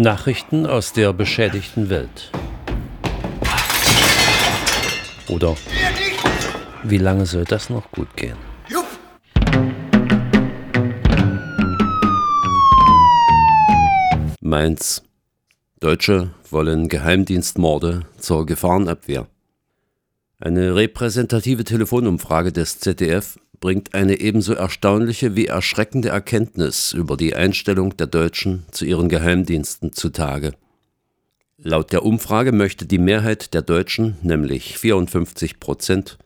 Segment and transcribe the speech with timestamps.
[0.00, 2.30] Nachrichten aus der beschädigten Welt.
[5.26, 5.56] Oder
[6.84, 8.36] wie lange soll das noch gut gehen?
[14.40, 15.02] Mainz.
[15.80, 19.26] Deutsche wollen Geheimdienstmorde zur Gefahrenabwehr.
[20.40, 27.96] Eine repräsentative Telefonumfrage des ZDF bringt eine ebenso erstaunliche wie erschreckende Erkenntnis über die Einstellung
[27.96, 30.52] der Deutschen zu ihren Geheimdiensten zutage.
[31.56, 36.18] Laut der Umfrage möchte die Mehrheit der Deutschen, nämlich 54 Prozent,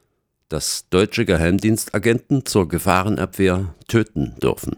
[0.50, 4.76] dass deutsche Geheimdienstagenten zur Gefahrenabwehr töten dürfen.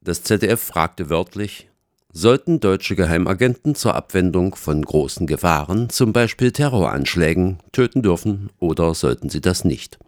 [0.00, 1.68] Das ZDF fragte wörtlich,
[2.16, 9.28] sollten deutsche Geheimagenten zur Abwendung von großen Gefahren, zum Beispiel Terroranschlägen, töten dürfen oder sollten
[9.28, 9.98] sie das nicht?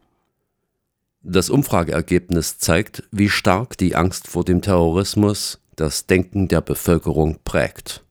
[1.23, 8.05] Das Umfrageergebnis zeigt, wie stark die Angst vor dem Terrorismus das Denken der Bevölkerung prägt.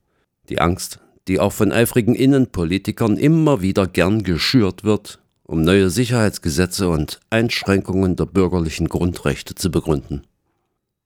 [0.49, 6.87] Die Angst, die auch von eifrigen Innenpolitikern immer wieder gern geschürt wird, um neue Sicherheitsgesetze
[6.87, 10.21] und Einschränkungen der bürgerlichen Grundrechte zu begründen.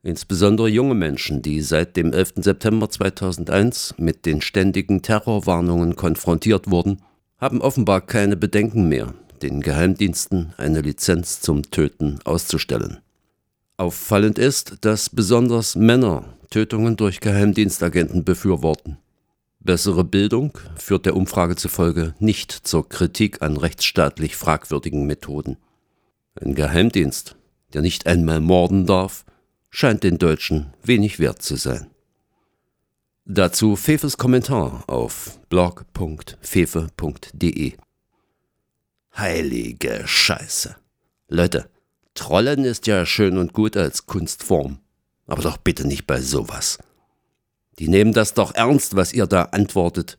[0.04, 2.34] Insbesondere junge Menschen, die seit dem 11.
[2.38, 7.04] September 2001 mit den ständigen Terrorwarnungen konfrontiert wurden,
[7.38, 9.14] haben offenbar keine Bedenken mehr,
[9.44, 12.98] den Geheimdiensten eine Lizenz zum Töten auszustellen.
[13.78, 18.98] Auffallend ist, dass besonders Männer Tötungen durch Geheimdienstagenten befürworten.
[19.60, 25.58] Bessere Bildung führt der Umfrage zufolge nicht zur Kritik an rechtsstaatlich fragwürdigen Methoden.
[26.34, 27.36] Ein Geheimdienst,
[27.74, 29.26] der nicht einmal morden darf,
[29.72, 31.88] scheint den Deutschen wenig wert zu sein.
[33.26, 36.34] Dazu Fefes Kommentar auf blog.fefe.de.
[39.18, 40.76] Heilige Scheiße.
[41.28, 41.70] Leute,
[42.14, 44.80] Trollen ist ja schön und gut als Kunstform,
[45.28, 46.78] aber doch bitte nicht bei sowas.
[47.80, 50.18] Die nehmen das doch ernst, was ihr da antwortet.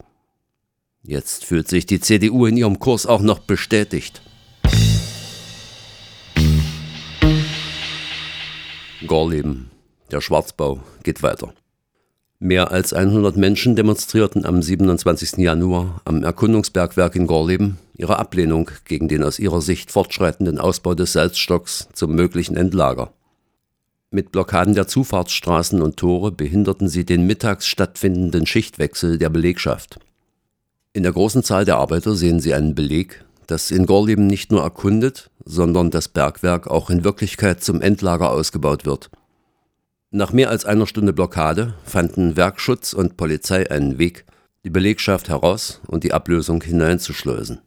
[1.02, 4.22] Jetzt fühlt sich die CDU in ihrem Kurs auch noch bestätigt.
[9.06, 9.70] Gorleben.
[10.10, 11.52] Der Schwarzbau geht weiter.
[12.38, 15.38] Mehr als 100 Menschen demonstrierten am 27.
[15.38, 21.12] Januar am Erkundungsbergwerk in Gorleben ihre Ablehnung gegen den aus ihrer Sicht fortschreitenden Ausbau des
[21.12, 23.12] Salzstocks zum möglichen Endlager.
[24.10, 29.98] Mit Blockaden der Zufahrtsstraßen und Tore behinderten sie den mittags stattfindenden Schichtwechsel der Belegschaft.
[30.92, 34.62] In der großen Zahl der Arbeiter sehen sie einen Beleg, dass in Gorleben nicht nur
[34.62, 39.10] erkundet, sondern das Bergwerk auch in Wirklichkeit zum Endlager ausgebaut wird.
[40.10, 44.26] Nach mehr als einer Stunde Blockade fanden Werkschutz und Polizei einen Weg,
[44.64, 47.60] die Belegschaft heraus und die Ablösung hineinzuschleusen.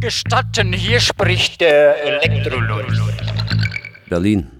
[0.00, 2.86] Gestatten, hier spricht der Elektrolot.
[4.08, 4.50] Berlin.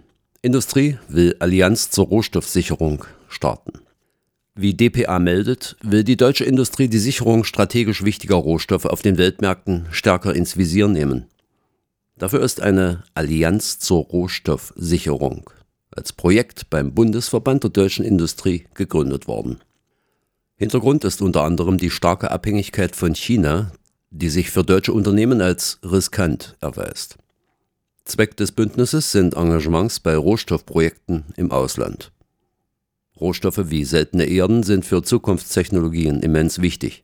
[0.43, 3.81] Industrie will Allianz zur Rohstoffsicherung starten.
[4.59, 9.87] Wie dpa meldet, will die deutsche Industrie die Sicherung strategisch wichtiger Rohstoffe auf den Weltmärkten
[9.91, 11.27] stärker ins Visier nehmen.
[12.17, 15.51] Dafür ist eine Allianz zur Rohstoffsicherung
[15.91, 19.61] als Projekt beim Bundesverband der deutschen Industrie gegründet worden.
[20.57, 23.73] Hintergrund ist unter anderem die starke Abhängigkeit von China,
[24.11, 27.19] die sich für deutsche Unternehmen als riskant erweist.
[28.05, 32.13] Zweck des Bündnisses sind Engagements bei Rohstoffprojekten im Ausland.
[33.21, 37.03] Rohstoffe wie seltene Erden sind für Zukunftstechnologien immens wichtig.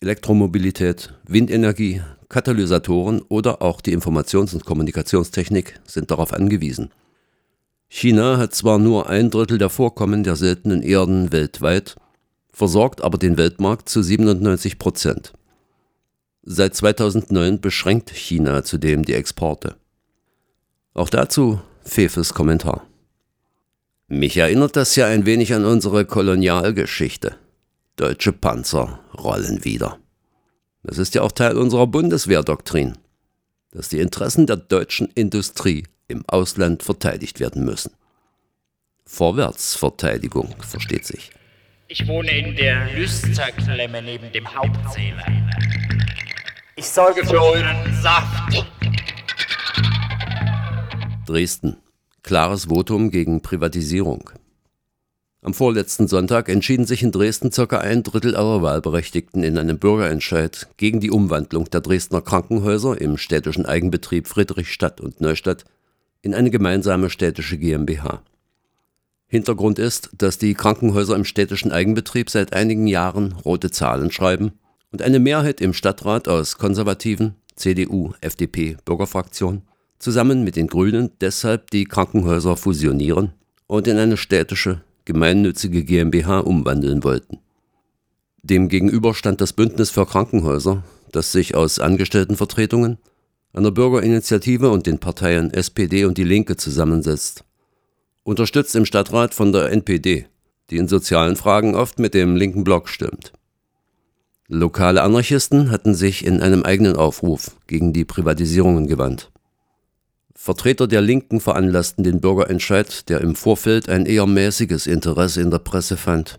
[0.00, 6.90] Elektromobilität, Windenergie, Katalysatoren oder auch die Informations- und Kommunikationstechnik sind darauf angewiesen.
[7.88, 11.96] China hat zwar nur ein Drittel der Vorkommen der seltenen Erden weltweit,
[12.52, 15.32] versorgt aber den Weltmarkt zu 97 Prozent.
[16.42, 19.76] Seit 2009 beschränkt China zudem die Exporte.
[20.92, 22.84] Auch dazu Fefes Kommentar.
[24.14, 27.34] Mich erinnert das ja ein wenig an unsere Kolonialgeschichte.
[27.96, 29.98] Deutsche Panzer rollen wieder.
[30.84, 32.96] Das ist ja auch Teil unserer Bundeswehrdoktrin,
[33.72, 37.90] dass die Interessen der deutschen Industrie im Ausland verteidigt werden müssen.
[39.04, 41.32] Vorwärtsverteidigung, versteht sich.
[41.88, 45.26] Ich wohne in der Lüsterklemme neben dem Hauptzähler.
[46.76, 48.64] Ich sorge für euren Saft.
[51.26, 51.78] Dresden.
[52.24, 54.30] Klares Votum gegen Privatisierung.
[55.42, 57.76] Am vorletzten Sonntag entschieden sich in Dresden ca.
[57.76, 63.66] ein Drittel aller Wahlberechtigten in einem Bürgerentscheid gegen die Umwandlung der Dresdner Krankenhäuser im städtischen
[63.66, 65.66] Eigenbetrieb Friedrichstadt und Neustadt
[66.22, 68.22] in eine gemeinsame städtische GmbH.
[69.26, 74.52] Hintergrund ist, dass die Krankenhäuser im städtischen Eigenbetrieb seit einigen Jahren rote Zahlen schreiben
[74.90, 79.60] und eine Mehrheit im Stadtrat aus konservativen CDU, FDP, Bürgerfraktion
[80.04, 83.32] zusammen mit den Grünen deshalb die Krankenhäuser fusionieren
[83.66, 87.38] und in eine städtische, gemeinnützige GmbH umwandeln wollten.
[88.42, 92.98] Demgegenüber stand das Bündnis für Krankenhäuser, das sich aus Angestelltenvertretungen,
[93.54, 97.44] einer Bürgerinitiative und den Parteien SPD und Die Linke zusammensetzt.
[98.24, 100.26] Unterstützt im Stadtrat von der NPD,
[100.68, 103.32] die in sozialen Fragen oft mit dem linken Block stimmt.
[104.48, 109.30] Lokale Anarchisten hatten sich in einem eigenen Aufruf gegen die Privatisierungen gewandt.
[110.44, 115.58] Vertreter der Linken veranlassten den Bürgerentscheid, der im Vorfeld ein eher mäßiges Interesse in der
[115.58, 116.38] Presse fand.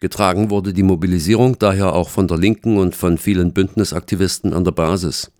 [0.00, 4.72] Getragen wurde die Mobilisierung daher auch von der Linken und von vielen Bündnisaktivisten an der
[4.72, 5.30] Basis.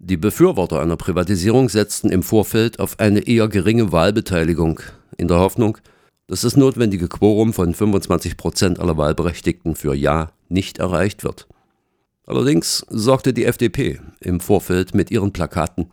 [0.00, 4.80] Die Befürworter einer Privatisierung setzten im Vorfeld auf eine eher geringe Wahlbeteiligung,
[5.16, 5.78] in der Hoffnung,
[6.26, 11.46] dass das notwendige Quorum von 25 Prozent aller Wahlberechtigten für Ja nicht erreicht wird.
[12.26, 15.86] Allerdings sorgte die FDP im Vorfeld mit ihren Plakaten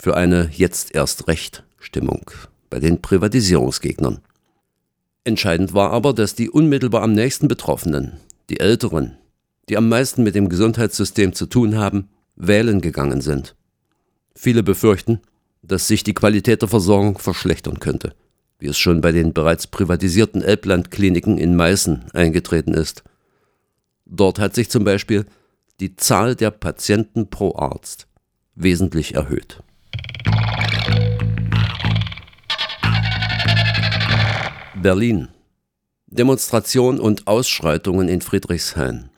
[0.00, 2.30] für eine Jetzt erst Recht Stimmung
[2.70, 4.20] bei den Privatisierungsgegnern.
[5.24, 8.14] Entscheidend war aber, dass die unmittelbar am nächsten Betroffenen,
[8.48, 9.18] die Älteren,
[9.68, 13.54] die am meisten mit dem Gesundheitssystem zu tun haben, wählen gegangen sind.
[14.34, 15.20] Viele befürchten,
[15.60, 18.14] dass sich die Qualität der Versorgung verschlechtern könnte,
[18.58, 23.04] wie es schon bei den bereits privatisierten Elbland-Kliniken in Meißen eingetreten ist.
[24.06, 25.26] Dort hat sich zum Beispiel
[25.78, 28.06] die Zahl der Patienten pro Arzt
[28.54, 29.62] wesentlich erhöht.
[34.82, 35.28] Berlin.
[36.06, 39.10] Demonstration und Ausschreitungen in Friedrichshain.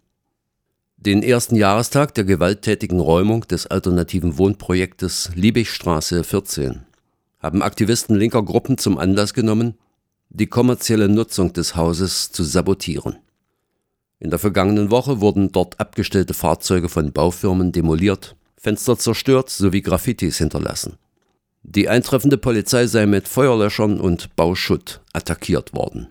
[0.96, 6.80] Den ersten Jahrestag der gewalttätigen Räumung des alternativen Wohnprojektes Liebigstraße 14
[7.38, 9.78] haben Aktivisten linker Gruppen zum Anlass genommen,
[10.30, 13.18] die kommerzielle Nutzung des Hauses zu sabotieren.
[14.18, 20.38] In der vergangenen Woche wurden dort abgestellte Fahrzeuge von Baufirmen demoliert, Fenster zerstört sowie Graffitis
[20.38, 20.98] hinterlassen.
[21.62, 26.08] Die eintreffende Polizei sei mit Feuerlöschern und Bauschutt attackiert worden.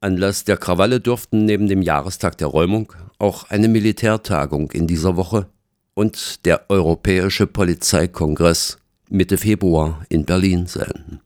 [0.00, 5.46] Anlass der Krawalle dürften neben dem Jahrestag der Räumung auch eine Militärtagung in dieser Woche
[5.94, 8.78] und der Europäische Polizeikongress
[9.10, 11.20] Mitte Februar in Berlin sein.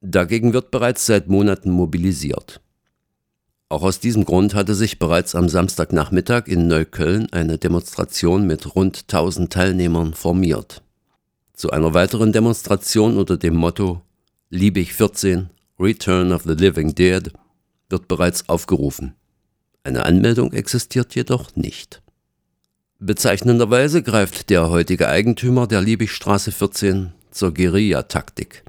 [0.00, 2.60] Dagegen wird bereits seit Monaten mobilisiert.
[3.68, 9.04] Auch aus diesem Grund hatte sich bereits am Samstagnachmittag in Neukölln eine Demonstration mit rund
[9.08, 10.82] 1000 Teilnehmern formiert.
[11.54, 14.02] Zu einer weiteren Demonstration unter dem Motto
[14.48, 17.30] Liebig 14 Return of the Living Dead
[17.88, 19.14] wird bereits aufgerufen.
[19.84, 22.02] Eine Anmeldung existiert jedoch nicht.
[22.98, 28.64] Bezeichnenderweise greift der heutige Eigentümer der Liebigstraße 14 zur Guerilla-Taktik.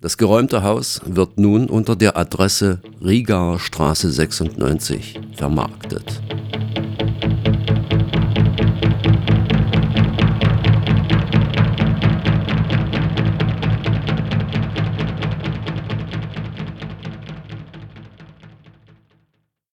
[0.00, 6.20] Das geräumte Haus wird nun unter der Adresse Rigaer Straße 96 vermarktet.